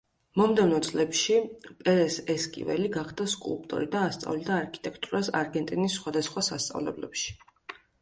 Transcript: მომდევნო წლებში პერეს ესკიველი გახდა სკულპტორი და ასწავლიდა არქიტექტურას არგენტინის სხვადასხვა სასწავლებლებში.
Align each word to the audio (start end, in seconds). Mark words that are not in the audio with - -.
მომდევნო 0.39 0.77
წლებში 0.85 1.35
პერეს 1.81 2.17
ესკიველი 2.37 2.91
გახდა 2.97 3.29
სკულპტორი 3.35 3.93
და 3.95 4.03
ასწავლიდა 4.09 4.59
არქიტექტურას 4.65 5.33
არგენტინის 5.45 6.03
სხვადასხვა 6.03 6.49
სასწავლებლებში. 6.53 7.43